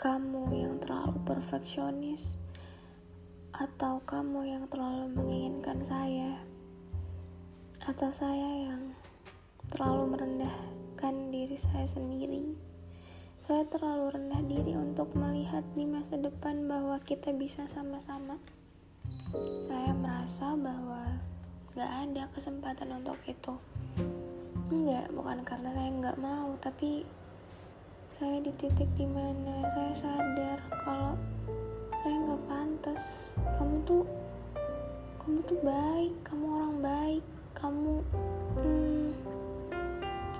Kamu 0.00 0.48
yang 0.56 0.80
terlalu 0.80 1.20
perfeksionis 1.28 2.32
atau 3.52 4.00
kamu 4.08 4.48
yang 4.48 4.64
terlalu 4.72 5.12
menginginkan 5.12 5.84
saya 5.84 6.40
atau 7.84 8.08
saya 8.08 8.72
yang 8.72 8.96
terlalu 9.68 10.16
merendahkan 10.16 11.14
diri 11.28 11.52
saya 11.60 11.84
sendiri. 11.84 12.48
Saya 13.44 13.68
terlalu 13.68 14.16
rendah 14.16 14.40
diri 14.48 14.72
untuk 14.72 15.12
melihat 15.12 15.68
di 15.76 15.84
masa 15.84 16.16
depan 16.16 16.64
bahwa 16.64 16.96
kita 17.04 17.36
bisa 17.36 17.68
sama-sama. 17.68 18.40
Saya 19.68 19.92
merasa 19.92 20.56
bahwa 20.56 21.20
gak 21.76 22.08
ada 22.08 22.24
kesempatan 22.32 23.04
untuk 23.04 23.20
itu. 23.28 23.52
Enggak, 24.72 25.12
bukan 25.12 25.44
karena 25.44 25.76
saya 25.76 25.90
nggak 25.92 26.20
mau, 26.24 26.56
tapi 26.56 27.04
saya 28.14 28.42
di 28.42 28.52
titik 28.58 28.90
di 28.98 29.06
mana 29.06 29.62
saya 29.70 29.94
sadar 29.94 30.58
kalau 30.82 31.14
saya 32.02 32.16
nggak 32.16 32.42
pantas. 32.50 33.02
Kamu 33.58 33.76
tuh, 33.86 34.04
kamu 35.22 35.38
tuh 35.46 35.58
baik, 35.62 36.14
kamu 36.26 36.44
orang 36.46 36.76
baik, 36.82 37.24
kamu 37.54 37.94
hmm, 38.58 39.08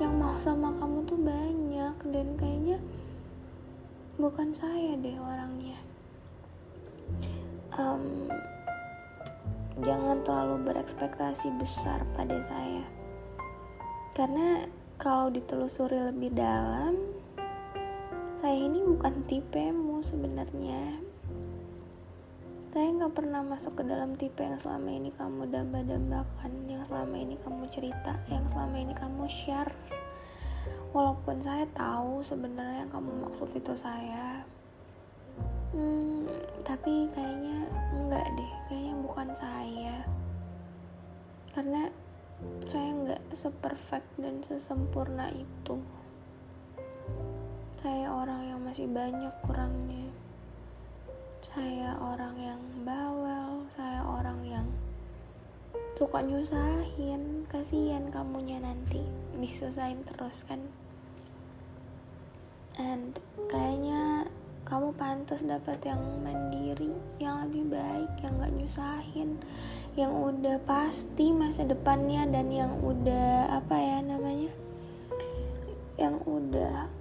yang 0.02 0.14
mau 0.18 0.34
sama 0.42 0.74
kamu 0.80 0.98
tuh 1.06 1.20
banyak 1.20 1.94
dan 2.10 2.26
kayaknya 2.34 2.78
bukan 4.18 4.48
saya 4.50 4.98
deh 4.98 5.16
orangnya. 5.20 5.78
Em, 7.78 8.28
jangan 9.80 10.20
terlalu 10.26 10.56
berekspektasi 10.68 11.48
besar 11.56 12.04
pada 12.12 12.36
saya 12.44 12.84
karena 14.12 14.68
kalau 15.00 15.32
ditelusuri 15.32 15.96
lebih 16.12 16.36
dalam 16.36 16.98
saya 18.40 18.56
ini 18.56 18.80
bukan 18.80 19.20
tipemu 19.28 20.00
sebenarnya. 20.00 20.96
Saya 22.72 22.88
nggak 22.96 23.12
pernah 23.12 23.44
masuk 23.44 23.76
ke 23.76 23.84
dalam 23.84 24.16
tipe 24.16 24.40
yang 24.40 24.56
selama 24.56 24.96
ini 24.96 25.12
kamu 25.12 25.44
damba-dambakan 25.52 26.64
yang 26.64 26.80
selama 26.88 27.20
ini 27.20 27.36
kamu 27.44 27.68
cerita 27.68 28.16
yang 28.32 28.48
selama 28.48 28.80
ini 28.80 28.96
kamu 28.96 29.28
share. 29.28 29.68
Walaupun 30.96 31.44
saya 31.44 31.68
tahu 31.76 32.24
sebenarnya 32.24 32.88
yang 32.88 32.92
kamu 32.96 33.28
maksud 33.28 33.52
itu 33.52 33.76
saya. 33.76 34.40
Hmm, 35.76 36.24
tapi 36.64 37.12
kayaknya 37.12 37.68
enggak 37.92 38.24
deh 38.40 38.52
kayaknya 38.72 38.94
bukan 39.04 39.28
saya. 39.36 39.96
Karena 41.52 41.92
saya 42.64 42.88
nggak 43.04 43.22
seperfect 43.36 44.08
dan 44.16 44.40
sesempurna 44.40 45.28
itu 45.28 45.76
saya 47.80 48.12
orang 48.12 48.44
yang 48.44 48.60
masih 48.60 48.84
banyak 48.92 49.32
kurangnya. 49.40 50.12
Saya 51.40 51.96
orang 51.96 52.36
yang 52.36 52.60
bawel 52.84 53.64
saya 53.72 54.04
orang 54.04 54.44
yang 54.44 54.68
suka 55.96 56.20
nyusahin. 56.20 57.48
Kasihan 57.48 58.12
kamunya 58.12 58.60
nanti 58.60 59.00
disusahin 59.40 60.04
terus 60.04 60.44
kan. 60.44 60.60
And 62.76 63.16
kayaknya 63.48 64.28
kamu 64.68 64.92
pantas 65.00 65.40
dapat 65.40 65.80
yang 65.80 66.04
mandiri 66.20 66.92
yang 67.16 67.48
lebih 67.48 67.72
baik 67.72 68.12
yang 68.20 68.32
gak 68.38 68.54
nyusahin 68.54 69.30
yang 69.96 70.12
udah 70.12 70.60
pasti 70.68 71.32
masa 71.32 71.64
depannya 71.64 72.28
dan 72.28 72.52
yang 72.52 72.76
udah 72.78 73.50
apa 73.50 73.74
ya 73.74 73.98
namanya 74.04 74.52
yang 75.98 76.22
udah 76.22 76.99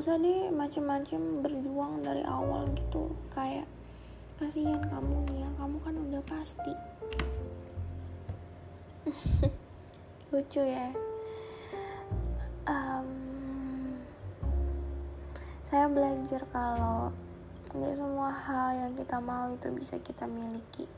usah 0.00 0.18
deh 0.18 0.50
macem-macem 0.50 1.44
berjuang 1.44 2.02
dari 2.02 2.26
awal 2.26 2.66
gitu. 2.74 3.14
Kayak 3.30 3.70
kasihan 4.42 4.82
kamu 4.82 5.16
nih 5.30 5.38
yang 5.46 5.54
kamu 5.54 5.76
kan 5.86 5.94
udah 5.94 6.22
pasti. 6.26 6.74
Lucu 10.34 10.62
ya. 10.66 10.90
Em, 12.66 13.08
saya 15.70 15.86
belajar 15.86 16.42
kalau 16.50 17.14
nggak 17.70 17.94
semua 17.94 18.30
hal 18.34 18.74
yang 18.74 18.92
kita 18.98 19.18
mau 19.22 19.46
itu 19.54 19.70
bisa 19.74 19.94
kita 20.02 20.26
miliki. 20.26 20.90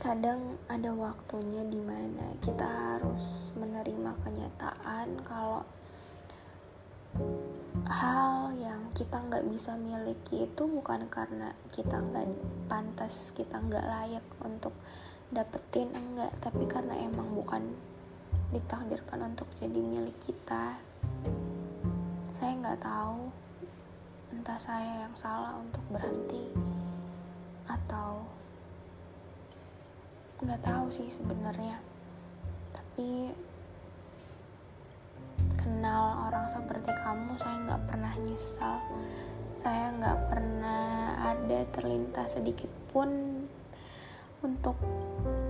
Kadang 0.00 0.56
ada 0.68 0.90
waktunya 0.96 1.64
di 1.68 1.80
mana 1.80 2.32
kita 2.40 2.64
harus 2.64 3.52
menerima 3.56 4.16
kenyataan 4.24 5.20
kalau 5.24 5.60
hal 7.90 8.54
yang 8.54 8.90
kita 8.94 9.18
nggak 9.18 9.46
bisa 9.50 9.74
miliki 9.74 10.46
itu 10.46 10.62
bukan 10.66 11.10
karena 11.10 11.50
kita 11.74 11.98
nggak 11.98 12.26
pantas 12.70 13.34
kita 13.34 13.58
nggak 13.58 13.82
layak 13.82 14.26
untuk 14.42 14.74
dapetin 15.30 15.90
enggak. 15.94 16.34
Tapi 16.42 16.66
karena 16.66 16.94
emang 16.98 17.30
bukan 17.34 17.70
ditakdirkan 18.50 19.30
untuk 19.30 19.46
jadi 19.58 19.78
milik 19.78 20.18
kita. 20.26 20.78
Saya 22.34 22.52
nggak 22.58 22.82
tahu 22.82 23.30
entah 24.30 24.58
saya 24.58 25.06
yang 25.06 25.14
salah 25.14 25.58
untuk 25.58 25.82
berhenti 25.90 26.50
atau 27.66 28.22
nggak 30.42 30.62
tahu 30.66 30.86
sih 30.90 31.10
sebenarnya. 31.10 31.78
Tapi 32.74 33.30
seperti 36.50 36.90
kamu 37.06 37.38
saya 37.38 37.56
nggak 37.62 37.82
pernah 37.86 38.12
nyesal. 38.26 38.82
Saya 39.54 39.94
nggak 39.94 40.18
pernah 40.26 40.82
ada 41.30 41.60
terlintas 41.70 42.34
sedikit 42.34 42.70
pun 42.90 43.46
untuk 44.42 44.74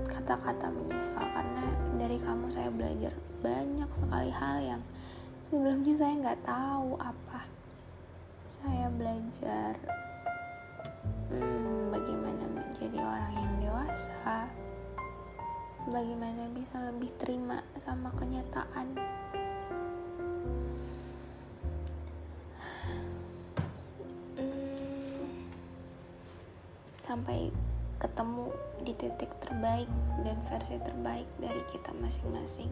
kata-kata 0.04 0.68
menyesal 0.68 1.24
karena 1.32 1.64
dari 1.96 2.20
kamu 2.20 2.52
saya 2.52 2.68
belajar 2.68 3.14
banyak 3.40 3.86
sekali 3.96 4.28
hal 4.34 4.56
yang 4.60 4.82
sebelumnya 5.48 5.94
saya 5.96 6.14
nggak 6.20 6.42
tahu 6.44 7.00
apa. 7.00 7.40
Saya 8.60 8.92
belajar 8.92 9.72
hmm, 11.32 11.88
bagaimana 11.88 12.44
menjadi 12.52 12.98
orang 13.00 13.32
yang 13.40 13.52
dewasa. 13.64 14.36
Bagaimana 15.80 16.44
bisa 16.52 16.76
lebih 16.92 17.08
terima 17.16 17.64
sama 17.80 18.12
kenyataan 18.12 19.19
sampai 27.10 27.50
ketemu 27.98 28.54
di 28.86 28.94
titik 28.94 29.34
terbaik 29.42 29.90
dan 30.22 30.38
versi 30.46 30.78
terbaik 30.78 31.26
dari 31.42 31.58
kita 31.74 31.90
masing-masing. 31.98 32.70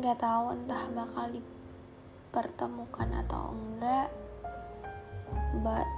Nggak 0.00 0.16
tahu 0.24 0.56
entah 0.56 0.88
bakal 0.96 1.28
dipertemukan 1.28 3.12
atau 3.20 3.52
enggak 3.52 4.08
but 5.60 5.92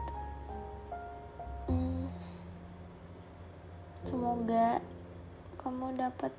hmm, 1.71 2.11
semoga 4.03 4.83
kamu 5.63 5.95
dapat 5.95 6.35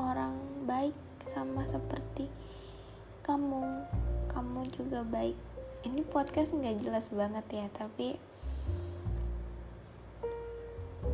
orang 0.00 0.32
baik 0.64 0.96
sama 1.28 1.68
seperti 1.68 2.32
kamu. 3.20 3.84
Kamu 4.32 4.64
juga 4.72 5.04
baik. 5.04 5.36
Ini 5.84 6.00
podcast 6.08 6.56
nggak 6.56 6.88
jelas 6.88 7.12
banget 7.12 7.44
ya 7.52 7.66
tapi 7.76 8.29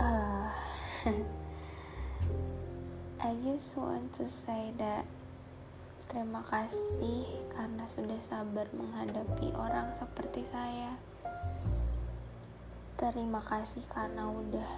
uh, 0.06 0.46
I 3.26 3.34
just 3.42 3.74
want 3.74 4.14
to 4.22 4.30
say 4.30 4.70
that 4.78 5.04
Terima 6.06 6.38
kasih 6.38 7.26
karena 7.50 7.82
sudah 7.90 8.22
sabar 8.22 8.70
menghadapi 8.70 9.50
orang 9.58 9.90
seperti 9.90 10.46
saya. 10.46 10.94
Terima 12.94 13.42
kasih 13.42 13.82
karena 13.90 14.30
udah 14.30 14.70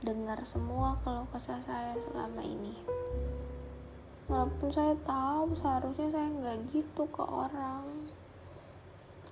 dengar 0.00 0.40
semua 0.48 0.96
kalau 1.04 1.28
kesah 1.36 1.60
saya 1.68 1.92
selama 2.00 2.40
ini. 2.40 2.72
Walaupun 4.24 4.72
saya 4.72 4.96
tahu 5.04 5.52
seharusnya 5.52 6.16
saya 6.16 6.28
nggak 6.32 6.58
gitu 6.72 7.04
ke 7.12 7.22
orang. 7.28 8.08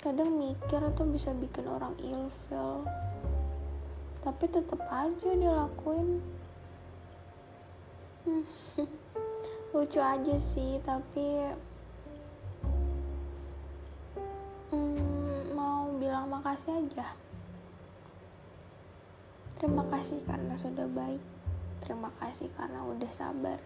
Kadang 0.05 0.37
mikir 0.37 0.85
atau 0.85 1.09
bisa 1.09 1.33
bikin 1.33 1.65
orang 1.65 1.97
ilfil. 1.97 2.85
Tapi 4.26 4.44
tetap 4.50 4.82
aja 4.90 5.31
dilakuin. 5.31 6.19
lucu 9.76 10.00
aja 10.00 10.34
sih 10.40 10.81
tapi 10.82 11.52
hmm, 14.73 15.52
mau 15.55 15.93
bilang 16.00 16.26
makasih 16.32 16.81
aja. 16.81 17.12
Terima 19.61 19.84
kasih 19.88 20.20
karena 20.26 20.58
sudah 20.58 20.88
baik. 20.90 21.22
Terima 21.84 22.11
kasih 22.19 22.49
karena 22.56 22.82
udah 22.82 23.11
sabar. 23.12 23.61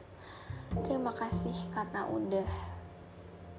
Terima 0.83 1.15
kasih 1.15 1.57
karena 1.73 2.05
udah 2.11 2.51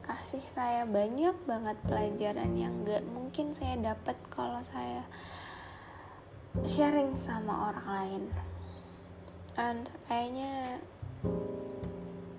kasih 0.06 0.44
saya 0.52 0.84
banyak 0.84 1.34
banget 1.48 1.78
pelajaran 1.88 2.52
yang 2.58 2.74
gak 2.84 3.06
mungkin 3.16 3.56
saya 3.56 3.80
dapat 3.80 4.18
kalau 4.28 4.60
saya 4.66 5.08
sharing 6.68 7.16
sama 7.16 7.72
orang 7.72 7.88
lain. 7.88 8.24
And 9.56 9.88
kayaknya 10.08 10.84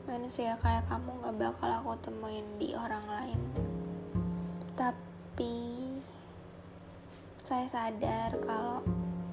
manusia 0.05 0.61
kayak 0.61 0.85
kamu 0.93 1.09
gak 1.25 1.37
bakal 1.41 1.71
aku 1.73 1.93
temuin 2.05 2.45
di 2.61 2.77
orang 2.77 3.05
lain. 3.09 3.41
Tapi 4.77 5.57
saya 7.41 7.65
sadar 7.65 8.37
kalau 8.45 8.85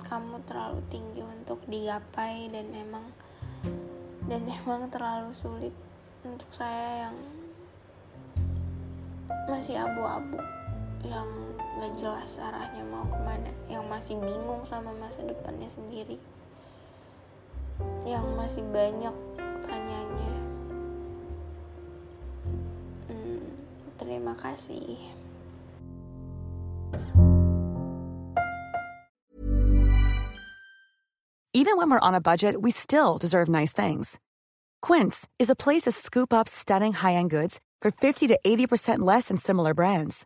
kamu 0.08 0.42
terlalu 0.48 0.80
tinggi 0.88 1.22
untuk 1.22 1.60
digapai 1.68 2.48
dan 2.50 2.72
emang 2.74 3.06
dan 4.26 4.42
emang 4.48 4.88
terlalu 4.90 5.36
sulit 5.36 5.76
untuk 6.24 6.50
saya 6.56 7.10
yang 7.10 7.18
masih 9.50 9.78
abu-abu 9.78 10.59
yang 11.04 11.28
gak 11.80 11.94
jelas 11.96 12.40
arahnya 12.40 12.84
mau 12.92 13.08
ke 13.08 13.20
mana 13.24 13.52
yang 13.72 13.88
masih 13.88 14.20
bingung 14.20 14.64
sama 14.68 14.92
masa 15.00 15.24
depannya 15.24 15.72
sendiri 15.72 16.20
yang 18.04 18.28
masih 18.36 18.64
banyak 18.76 19.16
tanyanya 19.64 20.50
Terima 24.00 24.32
kasih. 24.34 24.96
Even 31.52 31.76
when 31.76 31.92
we're 31.92 32.00
on 32.00 32.16
a 32.16 32.24
budget, 32.24 32.62
we 32.62 32.72
still 32.72 33.20
deserve 33.20 33.52
nice 33.52 33.74
things. 33.76 34.18
Quince 34.82 35.28
is 35.38 35.52
a 35.52 35.56
place 35.56 35.84
to 35.84 35.92
scoop 35.92 36.32
up 36.32 36.48
stunning 36.48 36.94
high-end 36.94 37.30
goods 37.30 37.60
for 37.82 37.92
50 37.92 38.28
to 38.28 38.40
80% 38.46 39.00
less 39.00 39.28
than 39.28 39.38
similar 39.38 39.74
brands. 39.74 40.26